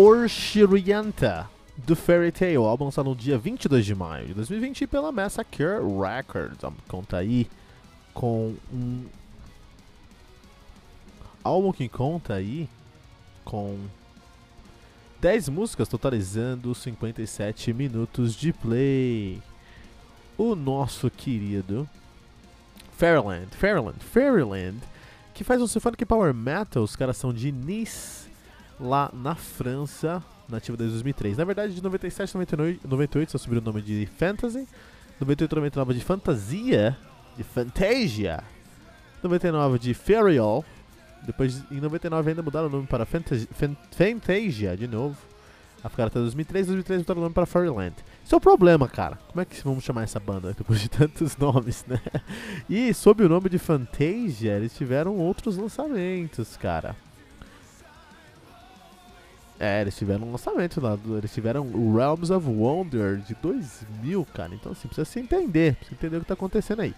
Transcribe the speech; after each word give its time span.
Orchirienta, 0.00 1.50
do 1.76 1.96
Fairy 1.96 2.30
Tail, 2.30 2.64
álbum 2.64 2.84
lançado 2.84 3.10
no 3.10 3.16
dia 3.16 3.36
22 3.36 3.84
de 3.84 3.96
maio 3.96 4.28
de 4.28 4.34
2020 4.34 4.86
pela 4.86 5.10
Massacre 5.10 5.64
Records. 5.64 6.60
Conta 6.86 7.16
aí 7.16 7.50
com 8.14 8.54
um 8.72 9.06
álbum 11.42 11.72
que 11.72 11.88
conta 11.88 12.34
aí 12.34 12.68
com 13.44 13.76
10 15.20 15.48
músicas 15.48 15.88
totalizando 15.88 16.72
57 16.72 17.72
minutos 17.72 18.36
de 18.36 18.52
play. 18.52 19.42
O 20.36 20.54
nosso 20.54 21.10
querido 21.10 21.90
Fairyland, 22.92 23.48
Fairyland, 23.56 23.98
Fairyland, 23.98 24.78
que 25.34 25.42
faz 25.42 25.60
um 25.60 25.66
symphonic 25.66 26.04
power 26.04 26.32
metal, 26.32 26.84
os 26.84 26.94
caras 26.94 27.16
são 27.16 27.32
de 27.32 27.50
Nice 27.50 28.27
lá 28.80 29.10
na 29.12 29.34
França, 29.34 30.22
nativa 30.48 30.76
desde 30.76 30.94
2003. 30.94 31.36
Na 31.36 31.44
verdade, 31.44 31.74
de 31.74 31.82
97 31.82 32.36
a 32.36 32.88
98 32.88 33.32
só 33.32 33.38
subiu 33.38 33.60
o 33.60 33.64
nome 33.64 33.82
de 33.82 34.06
Fantasy, 34.18 34.66
98 35.20 35.52
a 35.52 35.56
99 35.56 35.94
de 35.94 36.00
Fantasia, 36.04 36.96
de 37.36 37.44
Fantasia, 37.44 38.42
99 39.22 39.78
de 39.78 39.94
Fairyall, 39.94 40.64
depois 41.22 41.64
em 41.70 41.80
99 41.80 42.30
ainda 42.30 42.42
mudaram 42.42 42.68
o 42.68 42.70
nome 42.70 42.86
para 42.86 43.04
Fantasia, 43.04 43.48
Fantasia 43.90 44.76
de 44.76 44.86
novo. 44.86 45.16
A 45.82 45.88
ficar 45.88 46.06
até 46.06 46.18
2003, 46.18 46.66
2003 46.66 47.02
mudaram 47.02 47.20
o 47.20 47.22
nome 47.22 47.34
para 47.34 47.46
Fairyland. 47.46 47.94
Isso 48.24 48.34
é 48.34 48.38
o 48.38 48.40
problema, 48.40 48.88
cara. 48.88 49.16
Como 49.28 49.40
é 49.40 49.44
que 49.44 49.62
vamos 49.62 49.84
chamar 49.84 50.02
essa 50.02 50.18
banda 50.18 50.52
depois 50.52 50.80
de 50.80 50.88
tantos 50.90 51.36
nomes, 51.36 51.84
né? 51.86 52.00
E 52.68 52.92
sob 52.92 53.24
o 53.24 53.28
nome 53.28 53.48
de 53.48 53.58
Fantasia, 53.58 54.56
eles 54.56 54.76
tiveram 54.76 55.16
outros 55.16 55.56
lançamentos, 55.56 56.56
cara. 56.56 56.96
É, 59.60 59.80
eles 59.80 59.96
tiveram 59.96 60.28
um 60.28 60.32
lançamento 60.32 60.80
lá, 60.80 60.96
eles 61.16 61.34
tiveram 61.34 61.66
o 61.66 61.96
Realms 61.96 62.32
of 62.32 62.46
Wonder 62.46 63.16
de 63.16 63.34
2000, 63.34 64.24
cara. 64.32 64.54
Então, 64.54 64.70
assim, 64.70 64.86
precisa 64.86 65.04
se 65.04 65.18
entender, 65.18 65.74
precisa 65.74 65.96
entender 65.96 66.18
o 66.18 66.20
que 66.20 66.26
tá 66.26 66.34
acontecendo 66.34 66.82
aí. 66.82 66.94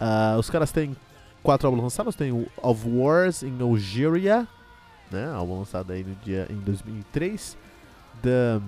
Uh, 0.00 0.36
os 0.38 0.50
caras 0.50 0.72
têm 0.72 0.96
quatro 1.42 1.68
álbuns 1.68 1.84
lançados, 1.84 2.16
tem 2.16 2.32
o 2.32 2.48
Of 2.60 2.88
Wars 2.88 3.44
in 3.44 3.60
Algeria, 3.60 4.48
né, 5.10 5.32
álbum 5.32 5.60
lançado 5.60 5.92
aí 5.92 6.02
no 6.02 6.16
dia, 6.16 6.48
em 6.50 6.56
2003. 6.56 7.56
The 8.22 8.60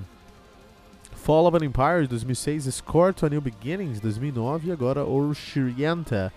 Fall 1.16 1.46
of 1.46 1.56
an 1.56 1.64
Empire 1.64 2.02
de 2.02 2.08
2006, 2.08 2.72
Score 2.74 3.12
to 3.12 3.26
a 3.26 3.28
New 3.28 3.40
Beginnings 3.40 3.96
de 3.96 4.02
2009 4.02 4.68
e 4.68 4.72
agora 4.72 5.04
Orchirienta 5.04 6.32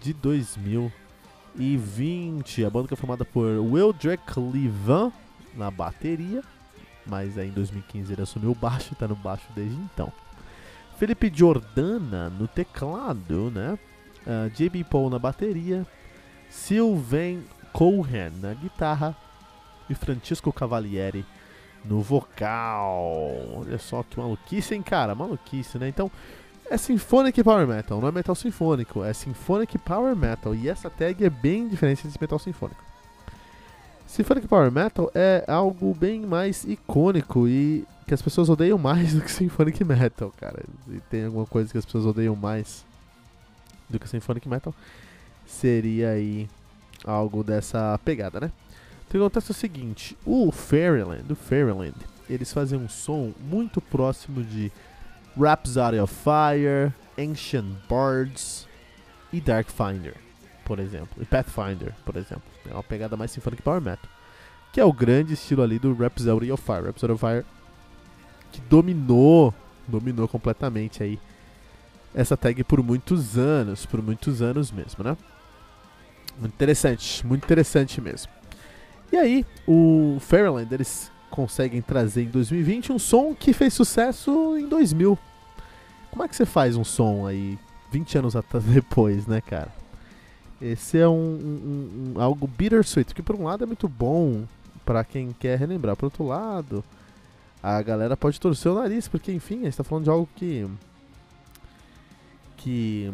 de 0.00 0.12
2020. 0.12 2.64
A 2.64 2.70
banda 2.70 2.88
que 2.88 2.94
é 2.94 2.96
formada 2.96 3.24
por 3.24 3.46
Will 3.46 3.94
Drake 3.94 4.38
Levan 4.38 5.10
na 5.54 5.70
bateria, 5.70 6.42
mas 7.06 7.36
aí 7.36 7.48
em 7.48 7.52
2015 7.52 8.12
ele 8.12 8.22
assumiu 8.22 8.50
o 8.50 8.54
baixo, 8.54 8.94
tá 8.94 9.06
no 9.08 9.16
baixo 9.16 9.46
desde 9.54 9.76
então. 9.76 10.12
Felipe 10.96 11.30
Jordana 11.34 12.30
no 12.30 12.46
teclado, 12.46 13.50
né? 13.50 13.78
Uh, 14.24 14.46
ah, 14.46 14.48
JB 14.48 14.84
Paul 14.84 15.10
na 15.10 15.18
bateria, 15.18 15.84
Sylvain 16.48 17.42
Cohen 17.72 18.30
na 18.40 18.54
guitarra 18.54 19.16
e 19.90 19.94
Francisco 19.94 20.52
Cavalieri 20.52 21.24
no 21.84 22.00
vocal. 22.00 23.12
Olha 23.56 23.78
só 23.78 24.02
que 24.02 24.18
maluquice, 24.18 24.74
hein, 24.74 24.82
cara? 24.82 25.14
Maluquice, 25.14 25.78
né? 25.78 25.88
Então, 25.88 26.10
é 26.70 26.76
Symphonic 26.76 27.42
Power 27.42 27.66
Metal, 27.66 28.00
não 28.00 28.08
é 28.08 28.12
metal 28.12 28.34
sinfônico, 28.34 29.02
é 29.04 29.12
Symphonic 29.12 29.76
Power 29.78 30.14
Metal. 30.14 30.54
E 30.54 30.68
essa 30.68 30.88
tag 30.88 31.24
é 31.24 31.30
bem 31.30 31.68
diferente 31.68 32.06
desse 32.06 32.20
metal 32.20 32.38
sinfônico. 32.38 32.91
Symphonic 34.12 34.46
Power 34.46 34.70
Metal 34.70 35.10
é 35.14 35.42
algo 35.48 35.94
bem 35.94 36.20
mais 36.20 36.64
icônico 36.64 37.48
e 37.48 37.86
que 38.06 38.12
as 38.12 38.20
pessoas 38.20 38.50
odeiam 38.50 38.76
mais 38.76 39.14
do 39.14 39.22
que 39.22 39.30
Symphonic 39.32 39.82
Metal, 39.82 40.30
cara. 40.38 40.62
E 40.86 41.00
tem 41.08 41.24
alguma 41.24 41.46
coisa 41.46 41.72
que 41.72 41.78
as 41.78 41.86
pessoas 41.86 42.04
odeiam 42.04 42.36
mais 42.36 42.84
do 43.88 43.98
que 43.98 44.06
Symphonic 44.06 44.46
Metal, 44.46 44.74
seria 45.46 46.10
aí 46.10 46.46
algo 47.06 47.42
dessa 47.42 47.98
pegada, 48.04 48.38
né? 48.38 48.52
Então 49.08 49.18
acontece 49.18 49.50
o 49.50 49.54
seguinte, 49.54 50.14
o 50.26 50.52
Fairyland, 50.52 51.32
o 51.32 51.34
Fairyland, 51.34 51.96
eles 52.28 52.52
fazem 52.52 52.78
um 52.78 52.90
som 52.90 53.32
muito 53.40 53.80
próximo 53.80 54.44
de 54.44 54.70
Rhapsody 55.34 55.98
of 55.98 56.14
Fire, 56.14 56.92
Ancient 57.18 57.64
Bards 57.88 58.68
e 59.32 59.40
Darkfinder 59.40 60.16
por 60.64 60.78
exemplo, 60.78 61.22
e 61.22 61.24
Pathfinder, 61.24 61.92
por 62.04 62.16
exemplo. 62.16 62.44
É 62.70 62.74
uma 62.74 62.82
pegada 62.82 63.16
mais 63.16 63.30
Symphonic 63.30 63.62
Power 63.62 63.80
Metal. 63.80 64.10
Que 64.72 64.80
é 64.80 64.84
o 64.84 64.92
grande 64.92 65.34
estilo 65.34 65.62
ali 65.62 65.78
do 65.78 65.94
Rhapsody 65.94 66.50
of 66.50 66.62
Fire. 66.62 66.82
Rhapsody 66.86 67.12
of 67.12 67.20
Fire 67.20 67.44
que 68.52 68.60
dominou, 68.62 69.52
dominou 69.88 70.28
completamente 70.28 71.02
aí 71.02 71.18
essa 72.14 72.36
tag 72.36 72.62
por 72.62 72.82
muitos 72.82 73.38
anos, 73.38 73.86
por 73.86 74.02
muitos 74.02 74.42
anos 74.42 74.70
mesmo, 74.70 75.02
né? 75.02 75.16
Muito 76.38 76.52
interessante, 76.52 77.26
muito 77.26 77.44
interessante 77.44 78.00
mesmo. 78.00 78.30
E 79.10 79.16
aí, 79.16 79.46
o 79.66 80.18
Fairyland, 80.20 80.72
eles 80.72 81.10
conseguem 81.30 81.80
trazer 81.80 82.24
em 82.24 82.28
2020 82.28 82.92
um 82.92 82.98
som 82.98 83.34
que 83.34 83.52
fez 83.52 83.72
sucesso 83.72 84.56
em 84.58 84.68
2000. 84.68 85.18
Como 86.10 86.22
é 86.22 86.28
que 86.28 86.36
você 86.36 86.44
faz 86.44 86.76
um 86.76 86.84
som 86.84 87.26
aí 87.26 87.58
20 87.90 88.18
anos 88.18 88.34
depois, 88.72 89.26
né, 89.26 89.40
cara? 89.40 89.72
Esse 90.62 90.98
é 90.98 91.08
um, 91.08 91.12
um, 91.12 92.14
um, 92.16 92.20
algo 92.20 92.46
bittersweet, 92.46 93.12
que 93.12 93.22
por 93.22 93.34
um 93.34 93.44
lado 93.44 93.64
é 93.64 93.66
muito 93.66 93.88
bom 93.88 94.44
para 94.84 95.02
quem 95.02 95.32
quer 95.32 95.58
relembrar, 95.58 95.96
por 95.96 96.06
outro 96.06 96.24
lado, 96.24 96.84
a 97.60 97.82
galera 97.82 98.16
pode 98.16 98.40
torcer 98.40 98.70
o 98.70 98.76
nariz, 98.76 99.08
porque 99.08 99.32
enfim, 99.32 99.62
a 99.62 99.64
gente 99.64 99.76
tá 99.76 99.82
falando 99.82 100.04
de 100.04 100.10
algo 100.10 100.28
que 100.36 100.68
que 102.56 103.12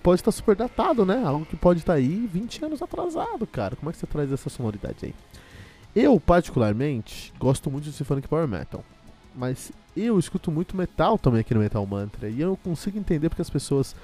pode 0.00 0.20
estar 0.20 0.30
tá 0.30 0.36
super 0.36 0.54
datado, 0.54 1.04
né? 1.04 1.24
Algo 1.24 1.44
que 1.44 1.56
pode 1.56 1.80
estar 1.80 1.94
tá 1.94 1.98
aí 1.98 2.28
20 2.32 2.64
anos 2.64 2.80
atrasado, 2.80 3.44
cara. 3.44 3.74
Como 3.74 3.90
é 3.90 3.92
que 3.92 3.98
você 3.98 4.06
traz 4.06 4.30
essa 4.30 4.48
sonoridade 4.48 4.98
aí? 5.02 5.14
Eu, 5.94 6.20
particularmente, 6.20 7.32
gosto 7.36 7.68
muito 7.68 7.84
de 7.84 7.92
Symphonic 7.92 8.28
Power 8.28 8.46
Metal. 8.46 8.84
Mas 9.34 9.72
eu 9.96 10.18
escuto 10.18 10.52
muito 10.52 10.76
metal 10.76 11.18
também 11.18 11.40
aqui 11.40 11.52
no 11.52 11.60
Metal 11.60 11.84
Mantra. 11.84 12.28
E 12.28 12.40
eu 12.40 12.56
consigo 12.62 12.98
entender 12.98 13.28
porque 13.28 13.42
as 13.42 13.50
pessoas 13.50 13.96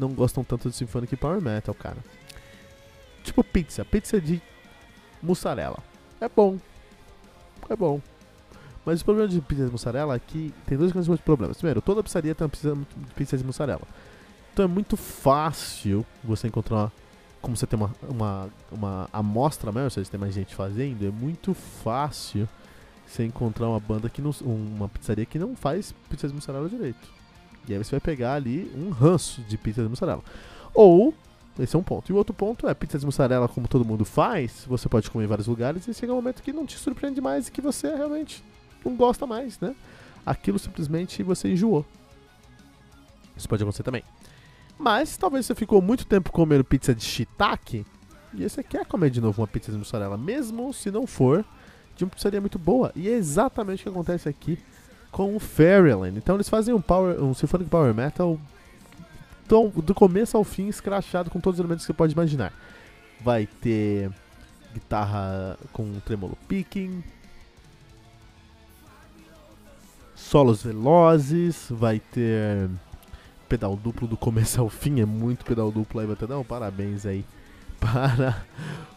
não 0.00 0.12
gostam 0.12 0.42
tanto 0.42 0.68
de 0.68 0.74
Symphonic 0.74 1.14
Power 1.16 1.40
Metal, 1.40 1.74
cara. 1.74 1.98
Tipo 3.22 3.44
pizza, 3.44 3.84
pizza 3.84 4.20
de 4.20 4.40
mussarela. 5.22 5.78
É 6.20 6.28
bom. 6.28 6.58
É 7.68 7.76
bom. 7.76 8.00
Mas 8.84 9.02
o 9.02 9.04
problema 9.04 9.28
de 9.28 9.40
pizza 9.40 9.66
de 9.66 9.70
mussarela 9.70 10.14
é 10.14 10.18
que 10.18 10.52
tem 10.66 10.76
dois 10.76 10.90
grandes 10.90 11.20
problemas. 11.20 11.58
Primeiro, 11.58 11.82
toda 11.82 12.02
pizzaria 12.02 12.34
tem 12.34 12.46
uma 12.46 12.86
pizza, 13.14 13.36
de 13.36 13.44
mussarela. 13.44 13.82
Então 14.52 14.64
é 14.64 14.68
muito 14.68 14.96
fácil 14.96 16.04
você 16.24 16.48
encontrar 16.48 16.90
como 17.40 17.56
você 17.56 17.66
tem 17.66 17.78
uma, 17.78 17.90
uma, 18.08 18.48
uma 18.70 19.08
amostra 19.12 19.72
maior, 19.72 19.84
ou 19.84 19.90
seja, 19.90 20.10
tem 20.10 20.20
mais 20.20 20.34
gente 20.34 20.54
fazendo, 20.54 21.06
é 21.06 21.10
muito 21.10 21.54
fácil 21.54 22.48
você 23.06 23.24
encontrar 23.24 23.68
uma 23.68 23.80
banda 23.80 24.08
que 24.08 24.20
não. 24.20 24.30
uma 24.42 24.88
pizzaria 24.88 25.24
que 25.26 25.38
não 25.38 25.56
faz 25.56 25.94
pizza 26.08 26.28
de 26.28 26.34
mussarela 26.34 26.68
direito. 26.68 27.20
E 27.68 27.72
aí 27.72 27.78
você 27.78 27.92
vai 27.92 28.00
pegar 28.00 28.34
ali 28.34 28.70
um 28.76 28.90
ranço 28.90 29.40
de 29.42 29.56
pizza 29.56 29.82
de 29.82 29.88
mussarela. 29.88 30.22
Ou, 30.74 31.14
esse 31.58 31.76
é 31.76 31.78
um 31.78 31.82
ponto. 31.82 32.10
E 32.10 32.12
o 32.12 32.16
outro 32.16 32.34
ponto 32.34 32.68
é, 32.68 32.74
pizza 32.74 32.98
de 32.98 33.06
mussarela, 33.06 33.48
como 33.48 33.68
todo 33.68 33.84
mundo 33.84 34.04
faz, 34.04 34.64
você 34.66 34.88
pode 34.88 35.10
comer 35.10 35.24
em 35.24 35.28
vários 35.28 35.46
lugares 35.46 35.86
e 35.86 35.94
chega 35.94 36.12
um 36.12 36.16
momento 36.16 36.42
que 36.42 36.52
não 36.52 36.66
te 36.66 36.78
surpreende 36.78 37.20
mais 37.20 37.48
e 37.48 37.52
que 37.52 37.60
você 37.60 37.94
realmente 37.94 38.42
não 38.84 38.96
gosta 38.96 39.26
mais, 39.26 39.58
né? 39.60 39.74
Aquilo 40.24 40.58
simplesmente 40.58 41.22
você 41.22 41.52
enjoou. 41.52 41.84
Isso 43.36 43.48
pode 43.48 43.62
acontecer 43.62 43.82
também. 43.82 44.02
Mas 44.78 45.16
talvez 45.16 45.46
você 45.46 45.54
ficou 45.54 45.82
muito 45.82 46.06
tempo 46.06 46.32
comendo 46.32 46.64
pizza 46.64 46.94
de 46.94 47.04
shiitake 47.04 47.84
e 48.32 48.48
você 48.48 48.62
quer 48.62 48.86
comer 48.86 49.10
de 49.10 49.20
novo 49.20 49.42
uma 49.42 49.48
pizza 49.48 49.72
de 49.72 49.78
mussarela, 49.78 50.16
mesmo 50.16 50.72
se 50.72 50.90
não 50.90 51.06
for 51.06 51.44
de 51.96 52.04
uma 52.04 52.10
pizzaria 52.10 52.40
muito 52.40 52.58
boa. 52.58 52.92
E 52.94 53.08
é 53.08 53.12
exatamente 53.12 53.80
o 53.80 53.82
que 53.84 53.88
acontece 53.88 54.28
aqui 54.28 54.58
com 55.10 55.34
o 55.36 55.40
Fairyland. 55.40 56.16
Então 56.16 56.36
eles 56.36 56.48
fazem 56.48 56.74
um, 56.74 56.80
power, 56.80 57.22
um 57.22 57.34
Symphonic 57.34 57.70
Power 57.70 57.94
Metal 57.94 58.38
tão, 59.46 59.68
do 59.68 59.94
começo 59.94 60.36
ao 60.36 60.44
fim 60.44 60.68
escrachado 60.68 61.30
com 61.30 61.40
todos 61.40 61.58
os 61.58 61.64
elementos 61.64 61.84
que 61.84 61.88
você 61.88 61.96
pode 61.96 62.12
imaginar. 62.12 62.52
Vai 63.22 63.46
ter 63.46 64.10
guitarra 64.72 65.58
com 65.72 65.98
tremolo 66.00 66.38
picking, 66.46 67.02
solos 70.14 70.62
velozes, 70.62 71.66
vai 71.70 71.98
ter 71.98 72.70
pedal 73.48 73.74
duplo 73.74 74.06
do 74.06 74.16
começo 74.16 74.60
ao 74.60 74.68
fim, 74.68 75.00
é 75.00 75.04
muito 75.04 75.44
pedal 75.44 75.72
duplo 75.72 76.00
aí, 76.00 76.06
um 76.06 76.44
parabéns 76.44 77.04
aí 77.04 77.24
para 77.80 78.44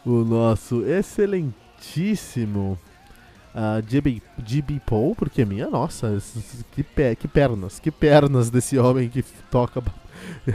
o 0.06 0.24
nosso 0.24 0.84
excelentíssimo 0.86 2.78
uh, 3.54 3.84
GB, 3.88 4.22
GB 4.46 4.82
Paul, 4.86 5.16
porque 5.16 5.46
minha 5.46 5.70
nossa, 5.70 6.18
que, 6.72 6.84
pe 6.84 7.16
que 7.16 7.28
pernas, 7.28 7.80
que 7.80 7.92
pernas 7.92 8.50
desse 8.50 8.78
homem 8.78 9.10
que 9.10 9.24
toca 9.50 9.84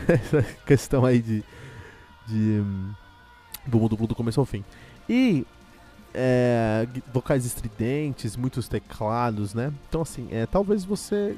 essa 0.08 0.42
questão 0.66 1.04
aí 1.04 1.20
de, 1.20 1.44
de 2.26 2.60
um, 2.60 2.94
do 3.66 3.88
duplo 3.88 4.06
do 4.06 4.14
começo 4.14 4.40
ao 4.40 4.46
fim. 4.46 4.64
E 5.08 5.46
é, 6.14 6.86
vocais 7.12 7.44
estridentes, 7.44 8.36
muitos 8.36 8.68
teclados, 8.68 9.54
né? 9.54 9.72
Então 9.88 10.02
assim, 10.02 10.28
é, 10.30 10.46
talvez 10.46 10.84
você 10.84 11.36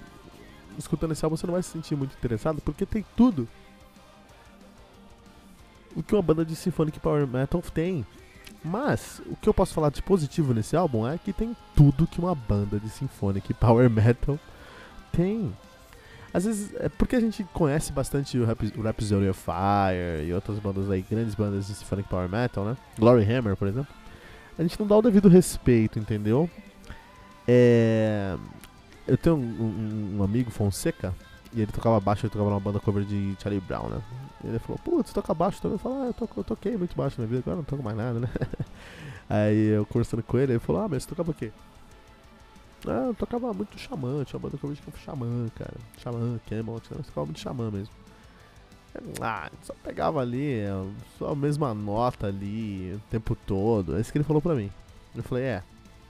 escutando 0.79 1.13
esse 1.13 1.25
álbum 1.25 1.37
você 1.37 1.47
não 1.47 1.55
vai 1.55 1.63
se 1.63 1.71
sentir 1.71 1.95
muito 1.97 2.17
interessado 2.17 2.61
porque 2.63 2.87
tem 2.87 3.05
tudo 3.17 3.47
o 5.95 6.03
que 6.03 6.15
uma 6.15 6.23
banda 6.23 6.45
de 6.45 6.55
symphonic 6.55 6.99
power 7.01 7.27
metal 7.27 7.63
tem. 7.75 8.07
Mas 8.63 9.23
o 9.27 9.37
que 9.37 9.49
eu 9.49 9.55
posso 9.55 9.73
falar 9.73 9.91
de 9.91 10.03
positivo 10.03 10.53
nesse 10.53 10.77
álbum 10.77 11.09
é 11.09 11.17
que 11.17 11.33
tem 11.33 11.57
tudo 11.75 12.07
que 12.07 12.21
uma 12.21 12.35
banda 12.35 12.79
de 12.79 12.89
symphonic 12.91 13.55
power 13.55 13.89
metal 13.89 14.39
tem. 15.13 15.53
Às 16.33 16.45
vezes 16.45 16.73
é 16.77 16.89
porque 16.89 17.17
a 17.17 17.21
gente 17.21 17.43
conhece 17.55 17.93
bastante 17.93 18.39
o, 18.39 18.45
Rap 18.45 18.73
o 18.77 18.83
Rhapsody 18.83 19.29
of 19.29 19.41
Fire 19.41 20.27
e 20.27 20.33
outras 20.33 20.59
bandas 20.59 20.91
aí, 20.91 21.05
grandes 21.09 21.35
bandas 21.35 21.67
de 21.67 21.75
symphonic 21.75 22.09
power 22.09 22.29
metal, 22.29 22.65
né? 22.65 22.77
Glory 22.99 23.25
Hammer, 23.25 23.57
por 23.57 23.67
exemplo. 23.67 23.93
A 24.59 24.63
gente 24.63 24.79
não 24.79 24.87
dá 24.87 24.97
o 24.97 25.03
devido 25.03 25.29
respeito, 25.29 25.99
entendeu? 25.99 26.49
É... 27.49 28.37
Eu 29.09 29.17
tenho 29.17 29.37
um, 29.37 29.41
um, 29.41 30.19
um 30.19 30.23
amigo, 30.23 30.51
Fonseca, 30.51 31.15
e 31.53 31.63
ele 31.63 31.73
tocava 31.73 31.99
baixo, 31.99 32.27
ele 32.27 32.33
tocava 32.33 32.51
numa 32.51 32.61
banda 32.61 32.79
cover 32.79 33.05
de 33.05 33.37
Charlie 33.41 33.61
Brown, 33.61 33.89
né? 33.89 34.03
E 34.45 34.49
ele 34.49 34.59
falou, 34.59 34.79
putz, 34.79 35.13
toca 35.13 35.35
baixo 35.35 35.61
também. 35.61 35.75
Eu 35.75 35.79
falei, 35.79 35.99
ah, 35.99 36.07
eu, 36.07 36.15
toco, 36.15 36.41
eu 36.41 36.45
toquei 36.45 36.77
muito 36.77 36.97
baixo 36.97 37.21
na 37.21 37.27
vida, 37.27 37.41
agora 37.41 37.57
não 37.57 37.65
toco 37.65 37.83
mais 37.83 37.97
nada, 37.97 38.21
né? 38.21 38.29
Aí 39.29 39.69
eu 39.69 39.85
conversando 39.87 40.23
com 40.23 40.39
ele, 40.39 40.53
ele 40.53 40.59
falou, 40.59 40.83
ah, 40.83 40.89
mas 40.89 41.03
você 41.03 41.09
tocava 41.09 41.31
o 41.31 41.35
quê? 41.35 41.53
Ah, 42.87 43.07
eu 43.09 43.15
tocava 43.15 43.53
muito 43.53 43.79
xamã, 43.79 44.25
tinha 44.25 44.39
uma 44.39 44.49
banda 44.49 44.59
cover 44.59 44.77
de 44.77 44.99
xamã, 45.05 45.49
cara. 45.57 45.75
Xamã, 45.99 46.41
Camel, 46.49 46.75
eu 46.91 47.03
tocava 47.05 47.27
muito 47.27 47.41
xamã 47.41 47.71
mesmo. 47.71 47.95
Ah, 49.21 49.51
só 49.63 49.73
pegava 49.85 50.21
ali, 50.21 50.55
é, 50.55 50.71
só 51.17 51.31
a 51.31 51.37
mesma 51.37 51.73
nota 51.75 52.27
ali 52.27 52.95
o 52.95 53.01
tempo 53.11 53.37
todo. 53.47 53.97
É 53.97 54.01
isso 54.01 54.11
que 54.11 54.19
ele 54.19 54.25
falou 54.25 54.43
pra 54.43 54.55
mim. 54.55 54.71
Eu 55.15 55.23
falei, 55.23 55.45
é, 55.45 55.63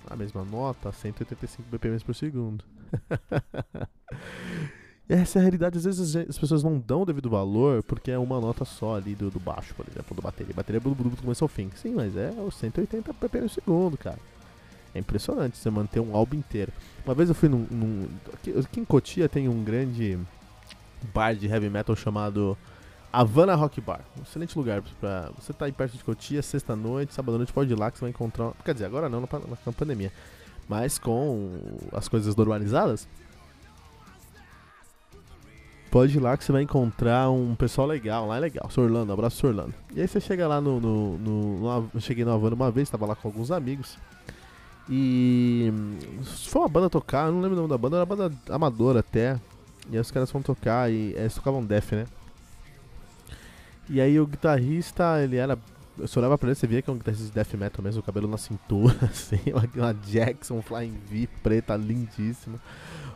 a 0.08 0.16
mesma 0.16 0.44
nota, 0.44 0.92
185 0.92 1.68
BPM 1.70 1.98
por 2.00 2.14
segundo. 2.14 2.64
essa 5.12 5.38
é 5.38 5.40
a 5.40 5.42
realidade, 5.42 5.76
às 5.76 5.84
vezes 5.84 6.14
as 6.14 6.38
pessoas 6.38 6.62
não 6.62 6.78
dão 6.78 7.02
o 7.02 7.04
devido 7.04 7.28
valor 7.28 7.82
porque 7.82 8.12
é 8.12 8.18
uma 8.18 8.40
nota 8.40 8.64
só 8.64 8.94
ali 8.94 9.16
do, 9.16 9.28
do 9.28 9.40
baixo, 9.40 9.74
por 9.74 9.84
exemplo, 9.88 10.14
do 10.14 10.22
bateria. 10.22 10.54
Bateria 10.54 10.80
do, 10.80 10.94
começo 11.20 11.42
ao 11.42 11.48
fim. 11.48 11.68
Sim, 11.74 11.94
mas 11.94 12.16
é 12.16 12.30
os 12.30 12.54
180 12.54 13.12
ppm 13.14 13.48
segundo, 13.48 13.98
cara. 13.98 14.18
É 14.94 15.00
impressionante 15.00 15.56
você 15.56 15.68
manter 15.68 15.98
um 15.98 16.14
álbum 16.14 16.36
inteiro. 16.36 16.72
Uma 17.04 17.14
vez 17.14 17.28
eu 17.28 17.34
fui 17.34 17.48
num. 17.48 17.66
num 17.70 18.08
aqui, 18.32 18.56
aqui 18.56 18.80
em 18.80 18.84
Cotia 18.84 19.28
tem 19.28 19.48
um 19.48 19.64
grande 19.64 20.16
bar 21.12 21.34
de 21.34 21.48
heavy 21.48 21.68
metal 21.68 21.96
chamado 21.96 22.56
Havana 23.12 23.56
Rock 23.56 23.80
Bar. 23.80 24.02
Um 24.16 24.22
excelente 24.22 24.56
lugar 24.56 24.80
pra. 25.00 25.30
Você 25.40 25.52
tá 25.52 25.64
aí 25.64 25.72
perto 25.72 25.96
de 25.96 26.04
Cotia, 26.04 26.40
sexta-noite, 26.40 27.14
sábado-noite, 27.14 27.52
pode 27.52 27.72
ir 27.72 27.76
lá 27.76 27.90
que 27.90 27.98
você 27.98 28.02
vai 28.02 28.10
encontrar. 28.10 28.52
Quer 28.64 28.74
dizer, 28.74 28.86
agora 28.86 29.08
não, 29.08 29.20
na 29.20 29.72
pandemia. 29.72 30.12
Mas 30.68 30.98
com 30.98 31.58
as 31.92 32.06
coisas 32.06 32.36
normalizadas, 32.36 33.08
pode 35.90 36.16
ir 36.16 36.20
lá 36.20 36.36
que 36.36 36.44
você 36.44 36.52
vai 36.52 36.62
encontrar 36.62 37.30
um 37.30 37.54
pessoal 37.54 37.86
legal, 37.86 38.26
lá 38.26 38.36
é 38.36 38.40
legal, 38.40 38.70
Sr. 38.70 38.82
Orlando, 38.82 39.12
abraço 39.12 39.36
Sr. 39.38 39.46
Orlando. 39.46 39.74
E 39.94 40.00
aí 40.00 40.08
você 40.08 40.20
chega 40.20 40.46
lá 40.46 40.60
no, 40.60 40.80
no, 40.80 41.18
no, 41.18 41.58
no 41.58 41.90
eu 41.94 42.00
cheguei 42.00 42.24
no 42.24 42.32
Havana 42.32 42.54
uma 42.54 42.70
vez, 42.70 42.88
tava 42.88 43.06
lá 43.06 43.16
com 43.16 43.28
alguns 43.28 43.50
amigos. 43.50 43.98
E 44.88 45.72
foi 46.22 46.62
uma 46.62 46.68
banda 46.68 46.90
tocar, 46.90 47.26
eu 47.26 47.32
não 47.32 47.40
lembro 47.40 47.56
o 47.56 47.60
nome 47.60 47.68
da 47.68 47.78
banda, 47.78 47.96
era 47.96 48.04
uma 48.04 48.16
banda 48.16 48.36
amadora 48.48 49.00
até. 49.00 49.38
E 49.90 49.94
aí 49.94 50.00
os 50.00 50.10
caras 50.10 50.30
foram 50.30 50.42
tocar 50.42 50.90
e 50.90 51.14
eles 51.16 51.34
tocavam 51.34 51.64
Def, 51.64 51.92
né? 51.92 52.06
E 53.88 54.00
aí 54.00 54.20
o 54.20 54.26
guitarrista, 54.26 55.20
ele 55.22 55.36
era. 55.36 55.58
Só 56.06 56.20
olhava 56.20 56.38
pra 56.38 56.48
ele, 56.48 56.54
você 56.54 56.66
via 56.66 56.82
que 56.82 56.90
é 56.90 56.92
um 56.92 56.96
guitarrista 56.96 57.26
de 57.26 57.32
death 57.32 57.54
metal 57.54 57.82
mesmo, 57.82 58.00
o 58.00 58.04
cabelo 58.04 58.28
na 58.28 58.38
cintura, 58.38 58.96
assim, 59.10 59.40
uma, 59.52 59.68
uma 59.74 59.94
Jackson 59.94 60.62
Flying 60.62 60.98
V 61.10 61.28
preta, 61.42 61.76
lindíssima. 61.76 62.58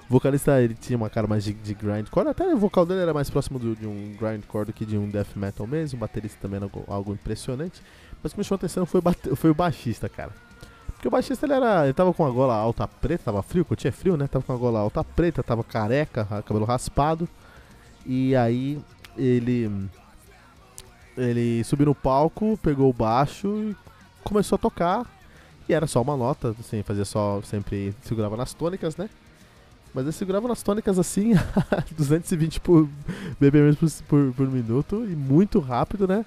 O 0.08 0.12
vocalista, 0.12 0.60
ele 0.60 0.74
tinha 0.74 0.96
uma 0.96 1.08
cara 1.08 1.26
mais 1.26 1.44
de, 1.44 1.52
de 1.52 1.74
grindcore, 1.74 2.28
até 2.28 2.46
o 2.52 2.58
vocal 2.58 2.84
dele 2.84 3.00
era 3.00 3.14
mais 3.14 3.30
próximo 3.30 3.58
do, 3.58 3.74
de 3.74 3.86
um 3.86 4.14
grindcore 4.18 4.66
do 4.66 4.72
que 4.72 4.84
de 4.84 4.98
um 4.98 5.08
death 5.08 5.34
metal 5.36 5.66
mesmo, 5.66 5.96
o 5.96 6.00
baterista 6.00 6.38
também 6.42 6.56
era 6.56 6.66
algo, 6.66 6.84
algo 6.86 7.12
impressionante. 7.12 7.80
Mas 8.22 8.32
o 8.32 8.34
que 8.34 8.40
me 8.40 8.44
chamou 8.44 8.56
a 8.56 8.60
atenção 8.60 8.86
foi, 8.86 9.02
foi 9.36 9.50
o 9.50 9.54
baixista, 9.54 10.08
cara. 10.08 10.32
Porque 11.04 11.08
o 11.08 11.10
baixista, 11.10 11.44
ele 11.44 11.52
era, 11.52 11.84
ele 11.84 11.92
tava 11.92 12.14
com 12.14 12.24
a 12.24 12.30
gola 12.30 12.54
alta 12.54 12.88
preta, 12.88 13.24
tava 13.24 13.42
frio, 13.42 13.62
porque 13.62 13.82
tinha 13.82 13.92
frio, 13.92 14.16
né? 14.16 14.26
Tava 14.26 14.42
com 14.42 14.52
a 14.54 14.56
gola 14.56 14.80
alta 14.80 15.04
preta, 15.04 15.42
tava 15.42 15.62
careca, 15.62 16.24
cabelo 16.24 16.64
raspado. 16.64 17.28
E 18.06 18.34
aí, 18.34 18.80
ele... 19.14 19.70
Ele 21.16 21.62
subiu 21.64 21.86
no 21.86 21.94
palco, 21.94 22.58
pegou 22.62 22.90
o 22.90 22.92
baixo 22.92 23.48
e 23.48 23.76
começou 24.22 24.56
a 24.56 24.58
tocar. 24.58 25.06
E 25.68 25.72
era 25.72 25.86
só 25.86 26.02
uma 26.02 26.16
nota, 26.16 26.54
assim, 26.58 26.82
fazia 26.82 27.04
só, 27.04 27.40
sempre 27.42 27.94
segurava 28.02 28.36
nas 28.36 28.52
tônicas, 28.52 28.96
né? 28.96 29.08
Mas 29.94 30.04
ele 30.04 30.12
segurava 30.12 30.48
nas 30.48 30.62
tônicas 30.62 30.98
assim, 30.98 31.34
220 31.96 32.60
por 32.60 32.88
BPM 33.40 33.76
por, 33.76 33.88
por, 34.08 34.32
por, 34.34 34.50
minuto 34.50 35.04
e 35.04 35.14
muito 35.14 35.60
rápido, 35.60 36.08
né? 36.08 36.26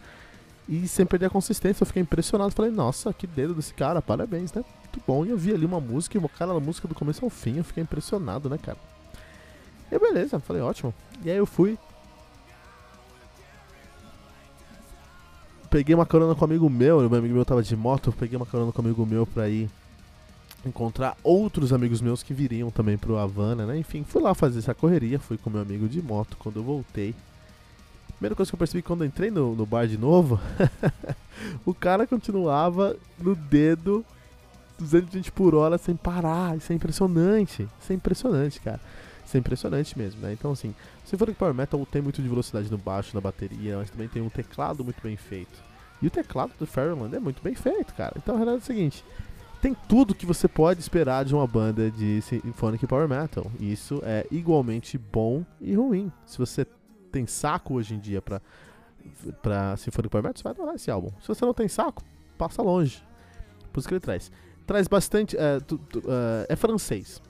E 0.69 0.87
sem 0.87 1.05
perder 1.05 1.25
a 1.25 1.29
consistência. 1.29 1.83
Eu 1.83 1.87
fiquei 1.87 2.01
impressionado. 2.01 2.51
Falei, 2.51 2.71
nossa, 2.71 3.13
que 3.13 3.27
dedo 3.27 3.53
desse 3.53 3.73
cara, 3.73 4.01
parabéns, 4.01 4.53
né? 4.53 4.63
Muito 4.83 5.01
bom. 5.05 5.25
E 5.25 5.29
eu 5.29 5.37
vi 5.37 5.53
ali 5.53 5.65
uma 5.65 5.81
música 5.81 6.17
e 6.17 6.21
o 6.23 6.29
cara 6.29 6.57
música 6.59 6.87
do 6.87 6.95
começo 6.95 7.23
ao 7.23 7.29
fim. 7.29 7.57
Eu 7.57 7.63
fiquei 7.63 7.83
impressionado, 7.83 8.49
né, 8.49 8.57
cara? 8.57 8.77
E 9.91 9.99
beleza, 9.99 10.39
falei, 10.39 10.61
ótimo. 10.61 10.93
E 11.23 11.29
aí 11.29 11.37
eu 11.37 11.45
fui. 11.45 11.77
Peguei 15.69 15.93
uma 15.93 16.05
carona 16.05 16.33
com 16.33 16.41
um 16.41 16.47
amigo 16.47 16.69
meu, 16.69 17.09
meu 17.09 17.19
amigo 17.19 17.33
meu 17.33 17.45
tava 17.45 17.61
de 17.61 17.75
moto, 17.75 18.11
peguei 18.11 18.37
uma 18.37 18.45
carona 18.45 18.71
com 18.71 18.81
um 18.81 18.85
amigo 18.85 19.05
meu 19.05 19.25
pra 19.25 19.49
ir 19.49 19.69
encontrar 20.65 21.17
outros 21.23 21.73
amigos 21.73 22.01
meus 22.01 22.23
que 22.23 22.33
viriam 22.33 22.69
também 22.71 22.97
pro 22.97 23.17
Havana, 23.17 23.65
né? 23.65 23.77
Enfim, 23.77 24.03
fui 24.03 24.21
lá 24.21 24.33
fazer 24.33 24.59
essa 24.59 24.73
correria, 24.73 25.19
fui 25.19 25.37
com 25.37 25.49
meu 25.49 25.61
amigo 25.61 25.87
de 25.87 26.01
moto. 26.01 26.37
Quando 26.37 26.57
eu 26.57 26.63
voltei, 26.63 27.13
primeira 28.15 28.35
coisa 28.35 28.49
que 28.49 28.55
eu 28.55 28.59
percebi 28.59 28.81
quando 28.81 29.03
eu 29.03 29.07
entrei 29.07 29.29
no, 29.29 29.55
no 29.55 29.65
bar 29.65 29.87
de 29.87 29.97
novo, 29.97 30.39
o 31.65 31.73
cara 31.73 32.07
continuava 32.07 32.95
no 33.19 33.35
dedo 33.35 34.05
220 34.79 35.31
por 35.31 35.55
hora 35.55 35.77
sem 35.77 35.95
parar. 35.95 36.57
Isso 36.57 36.71
é 36.71 36.75
impressionante. 36.75 37.67
Isso 37.81 37.91
é 37.91 37.95
impressionante, 37.95 38.59
cara. 38.61 38.79
Isso 39.27 39.35
é 39.35 39.41
impressionante 39.41 39.97
mesmo, 39.97 40.21
né? 40.21 40.31
Então, 40.31 40.53
assim, 40.53 40.73
for 41.03 41.27
que 41.27 41.33
Power 41.33 41.53
Metal 41.53 41.85
tem 41.91 42.01
muito 42.01 42.21
de 42.21 42.29
velocidade 42.29 42.71
no 42.71 42.77
baixo, 42.77 43.13
na 43.13 43.19
bateria, 43.19 43.75
mas 43.75 43.89
também 43.89 44.07
tem 44.07 44.21
um 44.21 44.29
teclado 44.29 44.85
muito 44.85 45.01
bem 45.03 45.17
feito. 45.17 45.61
E 46.01 46.07
o 46.07 46.09
teclado 46.09 46.53
do 46.57 46.65
Fairland 46.65 47.13
é 47.13 47.19
muito 47.19 47.43
bem 47.43 47.53
feito, 47.53 47.93
cara. 47.93 48.13
Então, 48.15 48.35
a 48.35 48.37
realidade 48.37 48.61
é 48.61 48.63
o 48.63 48.65
seguinte: 48.65 49.03
tem 49.61 49.75
tudo 49.89 50.15
que 50.15 50.25
você 50.25 50.47
pode 50.47 50.79
esperar 50.79 51.25
de 51.25 51.35
uma 51.35 51.45
banda 51.45 51.91
de 51.91 52.21
Symphonic 52.21 52.87
Power 52.87 53.05
Metal. 53.09 53.51
E 53.59 53.69
isso 53.69 54.01
é 54.05 54.25
igualmente 54.31 54.97
bom 54.97 55.43
e 55.59 55.75
ruim. 55.75 56.09
Se 56.25 56.37
você 56.37 56.65
tem 57.11 57.27
saco 57.27 57.73
hoje 57.73 57.95
em 57.95 57.99
dia 57.99 58.21
pra, 58.21 58.41
pra 59.41 59.75
Symphonic 59.75 60.09
Power 60.09 60.23
Metal, 60.23 60.37
você 60.37 60.43
vai 60.43 60.53
adorar 60.53 60.75
esse 60.75 60.89
álbum. 60.89 61.11
Se 61.21 61.27
você 61.27 61.43
não 61.43 61.53
tem 61.53 61.67
saco, 61.67 62.01
passa 62.37 62.61
longe. 62.61 63.03
Por 63.73 63.79
isso 63.79 63.89
que 63.89 63.93
ele 63.93 63.99
traz. 63.99 64.31
Traz 64.65 64.87
bastante. 64.87 65.35
É, 65.35 65.59
tu, 65.59 65.77
tu, 65.77 65.99
uh, 65.99 66.45
é 66.47 66.55
francês. 66.55 67.21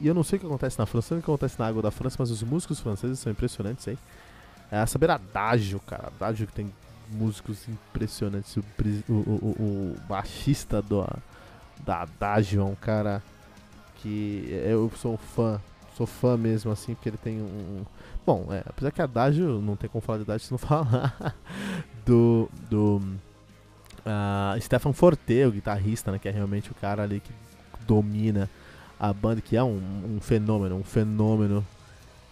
E 0.00 0.06
eu 0.06 0.14
não 0.14 0.22
sei 0.22 0.38
o 0.38 0.40
que 0.40 0.46
acontece 0.46 0.78
na 0.78 0.86
França, 0.86 1.14
não 1.14 1.16
sei 1.16 1.18
o 1.18 1.22
que 1.22 1.30
acontece 1.30 1.58
na 1.58 1.66
água 1.66 1.82
da 1.82 1.90
França, 1.90 2.16
mas 2.18 2.30
os 2.30 2.42
músicos 2.42 2.80
franceses 2.80 3.18
são 3.18 3.30
impressionantes 3.30 3.86
aí. 3.86 3.98
É 4.70 4.84
saber 4.86 5.10
adágio, 5.10 5.80
cara. 5.80 6.06
Adágio 6.06 6.46
que 6.46 6.52
tem 6.52 6.72
músicos 7.10 7.68
impressionantes. 7.68 8.56
O, 8.56 8.64
o, 9.08 9.12
o, 9.12 9.94
o 9.94 9.96
baixista 10.08 10.80
do, 10.80 11.06
da 11.84 12.02
Adagio, 12.02 12.62
é 12.62 12.64
um 12.64 12.74
cara 12.74 13.22
que 13.96 14.48
eu 14.64 14.90
sou 14.96 15.14
um 15.14 15.16
fã, 15.18 15.60
sou 15.96 16.06
fã 16.06 16.36
mesmo, 16.36 16.70
assim, 16.70 16.94
porque 16.94 17.08
ele 17.08 17.18
tem 17.18 17.40
um. 17.40 17.84
Bom, 18.24 18.46
é, 18.50 18.62
apesar 18.66 18.90
que 18.90 19.00
a 19.00 19.04
Adagio 19.04 19.60
não 19.60 19.76
tem 19.76 19.90
como 19.90 20.00
falar 20.00 20.18
de 20.18 20.24
Adagio 20.24 20.46
se 20.46 20.52
não 20.52 20.58
falar 20.58 21.36
do. 22.06 22.48
do 22.70 23.02
uh, 24.06 24.60
Stefan 24.60 24.92
Forte, 24.92 25.44
o 25.44 25.52
guitarrista, 25.52 26.10
né, 26.12 26.18
que 26.18 26.28
é 26.28 26.32
realmente 26.32 26.70
o 26.70 26.74
cara 26.74 27.02
ali 27.02 27.20
que 27.20 27.32
domina 27.86 28.48
a 29.00 29.12
banda, 29.12 29.40
que 29.40 29.56
é 29.56 29.64
um, 29.64 29.80
um 30.16 30.20
fenômeno, 30.20 30.76
um 30.76 30.84
fenômeno 30.84 31.66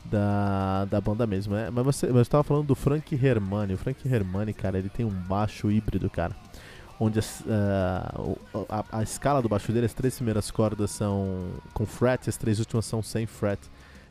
da, 0.05 0.85
da 0.85 1.01
banda 1.01 1.27
mesmo. 1.27 1.55
Né? 1.55 1.71
Mas 1.71 1.85
você, 1.85 2.07
você 2.09 2.21
estava 2.21 2.45
falando 2.45 2.67
do 2.67 2.75
Frank 2.75 3.15
Hermani. 3.15 3.75
O 3.75 3.79
Frank 3.79 4.07
Hermani, 4.07 4.53
cara, 4.53 4.79
ele 4.79 4.91
tem 4.91 5.07
um 5.07 5.11
baixo 5.11 5.71
híbrido, 5.71 6.11
cara 6.11 6.37
onde 7.01 7.21
a, 7.21 8.13
a, 8.69 8.99
a, 8.99 9.03
escala 9.03 9.41
do 9.41 9.49
baixo 9.49 9.73
dele, 9.73 9.87
as 9.87 9.95
três 9.95 10.17
primeiras 10.17 10.51
cordas 10.51 10.91
são 10.91 11.53
com 11.73 11.87
fret, 11.87 12.29
as 12.29 12.37
três 12.37 12.59
últimas 12.59 12.85
são 12.87 13.03
sem 13.03 13.27
fret. 13.27 13.61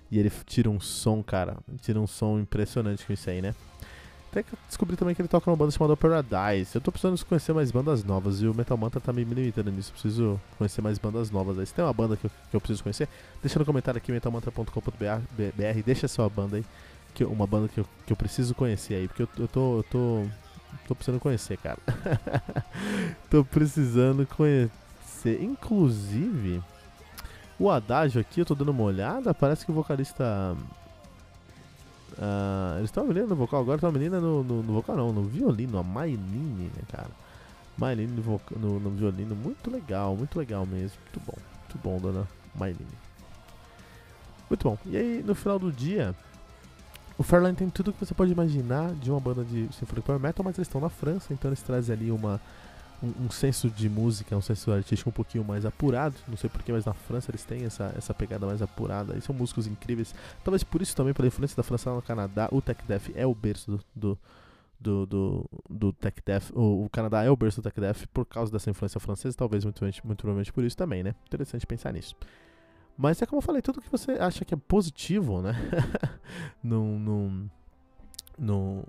E 0.10 0.18
ele 0.18 0.32
tira 0.46 0.70
um 0.70 0.80
som, 0.80 1.22
cara, 1.22 1.58
tira 1.82 2.00
um 2.00 2.08
som 2.08 2.40
impressionante 2.40 3.06
com 3.06 3.12
isso 3.12 3.30
aí, 3.30 3.42
né? 3.42 3.54
Até 4.30 4.44
que 4.44 4.54
eu 4.54 4.60
descobri 4.68 4.96
também 4.96 5.16
que 5.16 5.22
ele 5.22 5.28
toca 5.28 5.50
numa 5.50 5.58
banda 5.58 5.72
chamada 5.72 5.96
Paradise. 5.96 6.76
Eu 6.76 6.82
tô 6.82 6.92
precisando 6.92 7.24
conhecer 7.26 7.54
mais 7.54 7.72
bandas 7.72 8.04
novas 8.04 8.42
e 8.42 8.48
o 8.48 8.54
Metal 8.54 8.78
Mantra 8.78 9.00
tá 9.00 9.14
me 9.14 9.24
limitando 9.24 9.72
nisso. 9.72 9.92
preciso 9.92 10.40
conhecer 10.58 10.82
mais 10.82 10.98
bandas 10.98 11.32
novas 11.32 11.58
aí. 11.58 11.66
Se 11.66 11.74
tem 11.74 11.84
uma 11.84 11.94
banda 11.94 12.18
que 12.18 12.26
eu, 12.26 12.32
que 12.50 12.56
eu 12.56 12.62
preciso 12.62 12.84
conhecer, 12.84 13.08
deixa 13.42 13.58
no 13.58 13.66
comentário 13.66 13.98
aqui 13.98 14.12
metalmantra.com.br. 14.12 15.82
Deixa 15.86 16.08
sua 16.08 16.30
banda 16.30 16.58
aí. 16.58 16.66
Que, 17.14 17.24
uma 17.24 17.48
banda 17.48 17.68
que 17.68 17.80
eu, 17.80 17.86
que 18.06 18.14
eu 18.14 18.18
preciso 18.18 18.54
conhecer 18.54 18.96
aí. 18.96 19.08
Porque 19.08 19.24
eu, 19.24 19.30
eu 19.40 19.48
tô. 19.48 19.78
Eu 19.78 19.84
tô 19.84 20.26
Tô 20.88 20.96
precisando 20.96 21.20
conhecer, 21.20 21.58
cara. 21.58 21.80
Tô 23.30 23.44
precisando 23.44 24.26
conhecer. 24.26 25.42
Inclusive, 25.42 26.62
o 27.60 27.70
Adágio 27.70 28.22
aqui, 28.22 28.42
eu 28.42 28.46
tô 28.46 28.56
dando 28.56 28.72
uma 28.72 28.84
olhada, 28.84 29.34
parece 29.34 29.66
que 29.66 29.72
o 29.72 29.76
vocalista. 29.76 30.56
Uh, 32.14 32.78
eles 32.78 32.86
estão 32.86 33.04
uma 33.04 33.10
menina 33.10 33.28
no 33.28 33.36
vocal 33.36 33.62
agora, 33.62 33.80
tá 33.80 33.88
uma 33.88 33.98
menina 33.98 34.20
no, 34.20 34.44
no, 34.44 34.64
no, 34.64 34.74
vocal 34.74 34.96
não, 34.96 35.14
no 35.14 35.24
violino, 35.24 35.78
a 35.78 35.84
Mailine, 35.84 36.72
né, 36.76 36.84
cara? 36.92 37.10
Mailine 37.78 38.12
no, 38.12 38.42
no, 38.58 38.80
no, 38.80 38.90
violino, 38.92 39.36
muito 39.36 39.70
legal, 39.70 40.16
muito 40.16 40.38
legal 40.38 40.66
mesmo. 40.66 40.98
Muito 41.04 41.20
bom, 41.26 41.38
muito 41.60 41.78
bom, 41.84 42.00
dona 42.00 42.28
Mailine. 42.56 42.88
Muito 44.50 44.64
bom. 44.64 44.78
E 44.86 44.98
aí, 44.98 45.24
no 45.24 45.36
final 45.36 45.60
do 45.60 45.72
dia, 45.72 46.16
o 47.18 47.24
Fairline 47.24 47.56
tem 47.56 47.70
tudo 47.70 47.92
que 47.92 48.00
você 48.04 48.14
pode 48.14 48.32
imaginar 48.32 48.94
de 48.94 49.12
uma 49.12 49.20
banda 49.20 49.44
de 49.44 49.68
Symphonic 49.74 50.06
Power 50.06 50.20
Metal, 50.20 50.44
mas 50.44 50.58
eles 50.58 50.68
estão 50.68 50.80
na 50.80 50.90
França, 50.90 51.34
então 51.34 51.50
eles 51.50 51.62
trazem 51.62 51.94
ali 51.94 52.12
uma, 52.12 52.40
um, 53.02 53.26
um, 53.26 53.30
senso 53.30 53.70
de 53.70 53.90
música, 53.90 54.36
um 54.36 54.42
senso 54.42 54.72
artístico 54.72 55.10
um 55.10 55.14
pouquinho 55.14 55.44
mais 55.44 55.66
apurado. 55.66 56.16
Não 56.28 56.38
sei 56.38 56.50
porquê, 56.50 56.72
mas 56.72 56.86
na 56.86 56.94
França 56.94 57.32
eles 57.32 57.44
têm 57.44 57.66
essa, 57.66 57.94
essa 57.98 58.14
pegada 58.14 58.46
mais 58.46 58.62
apurada. 58.62 59.16
E 59.18 59.22
são 59.22 59.36
músicos 59.36 59.68
incríveis. 59.68 60.14
Talvez 60.44 60.64
por 60.64 60.82
isso 60.82 60.96
também, 60.96 61.14
pela 61.14 61.28
influência 61.28 61.56
da 61.56 61.64
França 61.64 61.94
no 61.94 62.02
Canadá, 62.02 62.48
o 62.52 62.62
Tech 62.62 62.82
Death 62.88 63.10
é 63.16 63.26
o 63.26 63.36
berço 63.36 63.72
do, 63.72 63.80
do 63.96 64.20
do, 64.80 65.06
do, 65.08 65.50
do 65.68 65.94
Tech 65.94 66.22
Death, 66.24 66.52
o, 66.54 66.86
o, 66.86 66.90
Canadá 66.90 67.24
é 67.24 67.32
o 67.32 67.36
berço 67.36 67.62
do 67.62 67.64
Tech 67.64 67.80
Death 67.80 68.06
por 68.14 68.26
causa 68.26 68.52
dessa 68.52 68.70
influência 68.70 69.00
francesa, 69.00 69.36
talvez 69.36 69.64
muito, 69.64 69.84
muito 69.84 70.22
provavelmente 70.22 70.54
por 70.54 70.64
isso 70.64 70.78
também, 70.78 71.04
né? 71.04 71.16
Interessante 71.26 71.66
pensar 71.66 71.92
nisso. 71.92 72.16
Mas 72.98 73.22
é 73.22 73.26
como 73.26 73.40
eu 73.40 73.44
falei, 73.44 73.62
tudo 73.62 73.82
que 73.82 73.92
você 73.92 74.12
acha 74.14 74.44
que 74.44 74.54
é 74.54 74.58
positivo, 74.58 75.42
né? 75.42 75.54
no, 76.64 76.98
no, 77.00 77.52
no, 78.38 78.84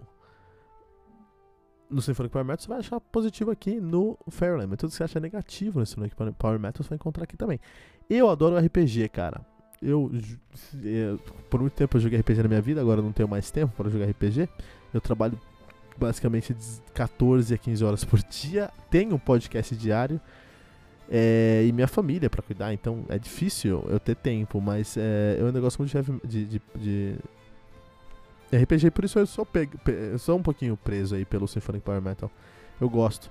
no 1.90 2.02
Symphonic 2.02 2.33
Power 2.33 2.45
Metal, 2.45 2.62
você 2.62 2.68
vai 2.68 2.78
achar 2.78 3.00
positivo 3.00 3.50
aqui 3.50 3.80
no 3.80 4.18
Fairyland. 4.28 4.68
Mas 4.68 4.78
tudo 4.78 4.90
que 4.90 4.97
você 4.97 5.04
acha 5.04 5.21
negativo 5.21 5.80
no 5.80 5.87
Symphonic 5.87 6.14
Power 6.38 6.59
Metal, 6.59 6.83
você 6.83 6.88
vai 6.88 6.97
encontrar 6.97 7.25
aqui 7.25 7.37
também. 7.37 7.59
Eu 8.09 8.28
adoro 8.28 8.57
RPG, 8.59 9.09
cara. 9.09 9.40
Eu, 9.80 10.11
eu, 10.83 11.18
por 11.49 11.61
muito 11.61 11.75
tempo 11.75 11.97
eu 11.97 12.00
joguei 12.00 12.18
RPG 12.18 12.42
na 12.42 12.49
minha 12.49 12.61
vida, 12.61 12.80
agora 12.80 13.00
não 13.00 13.12
tenho 13.12 13.28
mais 13.28 13.50
tempo 13.50 13.73
para 13.76 13.88
jogar 13.88 14.07
RPG. 14.07 14.49
Eu 14.92 15.00
trabalho 15.00 15.38
basicamente 15.97 16.54
de 16.54 16.80
14 16.95 17.54
a 17.54 17.59
15 17.59 17.85
horas 17.85 18.04
por 18.04 18.18
dia. 18.21 18.71
Tenho 18.90 19.14
um 19.14 19.18
podcast 19.18 19.75
diário 19.76 20.21
é, 21.11 21.64
e 21.66 21.73
minha 21.73 21.88
família 21.88 22.28
para 22.28 22.42
cuidar, 22.42 22.73
então 22.73 23.04
é 23.09 23.18
difícil 23.18 23.85
eu 23.88 23.99
ter 23.99 24.14
tempo, 24.14 24.61
mas 24.61 24.97
é, 24.97 25.37
eu 25.38 25.50
negócio 25.50 25.80
muito 25.80 25.90
de, 26.26 26.45
de, 26.45 26.45
de, 26.45 26.62
de 26.76 27.14
RPG, 28.52 28.90
por 28.90 29.05
isso 29.05 29.19
eu 29.19 29.26
sou, 29.26 29.47
eu 29.87 30.19
sou 30.19 30.38
um 30.38 30.43
pouquinho 30.43 30.76
preso 30.76 31.14
aí 31.14 31.25
pelo 31.25 31.47
Symphonic 31.47 31.85
Power 31.85 32.00
Metal. 32.00 32.31
Eu 32.81 32.88
gosto. 32.88 33.31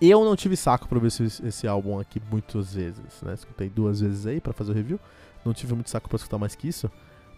Eu 0.00 0.24
não 0.24 0.34
tive 0.34 0.56
saco 0.56 0.88
pra 0.88 0.98
ver 0.98 1.08
esse, 1.08 1.24
esse 1.46 1.66
álbum 1.66 1.98
aqui 1.98 2.20
muitas 2.30 2.74
vezes, 2.74 3.22
né? 3.22 3.34
Escutei 3.34 3.68
duas 3.68 4.00
vezes 4.00 4.26
aí 4.26 4.40
para 4.40 4.52
fazer 4.52 4.72
o 4.72 4.74
review. 4.74 4.98
Não 5.44 5.52
tive 5.52 5.74
muito 5.74 5.90
saco 5.90 6.08
pra 6.08 6.16
escutar 6.16 6.38
mais 6.38 6.54
que 6.54 6.68
isso. 6.68 6.90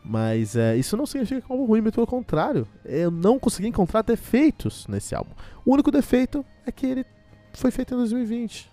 Mas 0.04 0.54
é, 0.54 0.76
isso 0.76 0.96
não 0.96 1.06
significa 1.06 1.40
que 1.40 1.50
é 1.50 1.54
um 1.54 1.58
álbum 1.58 1.66
ruim, 1.66 1.80
muito 1.80 1.94
pelo 1.94 2.06
contrário. 2.06 2.66
Eu 2.84 3.10
não 3.10 3.38
consegui 3.38 3.68
encontrar 3.68 4.02
defeitos 4.02 4.86
nesse 4.86 5.14
álbum. 5.14 5.32
O 5.64 5.72
único 5.72 5.90
defeito 5.90 6.44
é 6.66 6.72
que 6.72 6.86
ele 6.86 7.06
foi 7.54 7.70
feito 7.70 7.94
em 7.94 7.96
2020. 7.96 8.70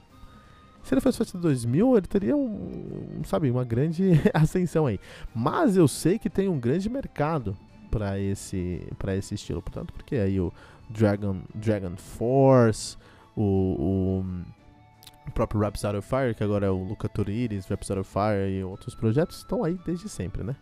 Se 0.83 0.93
ele 0.93 1.01
fosse 1.01 1.17
feito 1.17 1.37
em 1.37 1.39
2000, 1.41 1.97
ele 1.97 2.07
teria 2.07 2.35
um, 2.35 3.21
sabe, 3.25 3.49
uma 3.49 3.63
grande 3.63 4.11
ascensão 4.33 4.85
aí. 4.85 4.99
Mas 5.33 5.77
eu 5.77 5.87
sei 5.87 6.19
que 6.19 6.29
tem 6.29 6.49
um 6.49 6.59
grande 6.59 6.89
mercado 6.89 7.57
para 7.91 8.17
esse 8.19 8.87
para 8.97 9.15
esse 9.15 9.35
estilo, 9.35 9.61
portanto, 9.61 9.93
porque 9.93 10.15
aí 10.15 10.39
o 10.39 10.51
Dragon 10.89 11.41
Dragon 11.53 11.95
Force, 11.97 12.97
o, 13.35 13.43
o, 13.43 14.25
o 15.27 15.31
próprio 15.31 15.61
of 15.67 15.77
Fire, 16.01 16.33
que 16.35 16.43
agora 16.43 16.65
é 16.65 16.69
o 16.69 16.83
Luca 16.83 17.07
Turiris, 17.07 17.69
of 17.69 17.83
Fire 18.03 18.49
e 18.49 18.63
outros 18.63 18.95
projetos 18.95 19.37
estão 19.37 19.63
aí 19.63 19.77
desde 19.85 20.09
sempre, 20.09 20.43
né? 20.43 20.55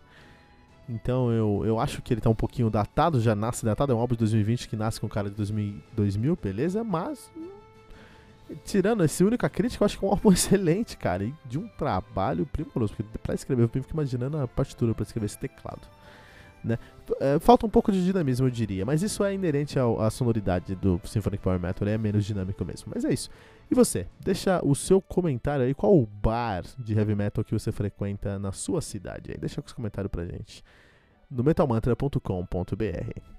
Então 0.89 1.31
eu, 1.31 1.63
eu 1.63 1.79
acho 1.79 2.01
que 2.01 2.13
ele 2.13 2.21
tá 2.21 2.29
um 2.29 2.36
pouquinho 2.36 2.69
datado, 2.69 3.21
já 3.21 3.36
nasce 3.36 3.63
datado, 3.63 3.91
é 3.91 3.95
um 3.95 4.00
álbum 4.00 4.15
de 4.15 4.19
2020 4.19 4.67
que 4.67 4.75
nasce 4.75 5.00
com 5.00 5.07
cara 5.07 5.29
de 5.29 5.36
2000, 5.36 5.81
2000 5.95 6.36
beleza, 6.41 6.83
mas 6.83 7.31
tirando 8.65 9.03
esse 9.03 9.24
única 9.24 9.50
crítica, 9.50 9.83
eu 9.83 9.86
acho 9.86 9.98
que 9.98 10.05
é 10.05 10.07
um 10.07 10.12
álbum 10.12 10.31
excelente, 10.33 10.98
cara. 10.98 11.24
E 11.24 11.33
de 11.45 11.57
um 11.57 11.67
trabalho 11.67 12.45
primoroso. 12.45 12.93
Porque 12.95 13.17
pra 13.17 13.36
escrever, 13.36 13.63
eu 13.63 13.69
fico 13.69 13.88
imaginando 13.91 14.38
a 14.38 14.48
partitura 14.48 14.93
pra 14.93 15.03
escrever 15.03 15.25
esse 15.25 15.38
teclado. 15.38 15.81
Né? 16.63 16.78
É, 17.20 17.39
falta 17.39 17.66
um 17.66 17.70
pouco 17.70 17.92
de 17.92 18.04
dinamismo, 18.04 18.48
eu 18.48 18.51
diria. 18.51 18.86
Mas 18.86 19.01
isso 19.01 19.24
é 19.24 19.34
inerente 19.34 19.78
à 19.80 20.10
sonoridade 20.10 20.75
do 20.75 21.00
Symphonic 21.04 21.42
Power 21.44 21.60
Metal. 21.60 21.88
É 21.88 21.98
menos 21.98 22.25
dinâmico 22.25 22.63
mesmo. 22.66 22.92
Mas 22.94 23.06
é 23.06 23.13
isso. 23.13 23.30
E 23.72 23.75
você? 23.75 24.08
Deixa 24.20 24.60
o 24.66 24.75
seu 24.75 25.01
comentário 25.01 25.66
aí. 25.66 25.74
Qual 25.74 25.98
o 25.98 26.06
bar 26.06 26.63
de 26.78 26.94
heavy 26.94 27.16
metal 27.16 27.44
que 27.44 27.54
você 27.54 27.72
frequenta 27.72 28.38
na 28.39 28.51
sua 28.51 28.82
cidade? 28.82 29.32
Aí 29.32 29.38
deixa 29.38 29.62
os 29.66 29.74
comentários 29.74 30.12
pra 30.12 30.25
gente. 30.25 30.63
No 31.30 31.44
metalmantra.com.br 31.44 33.38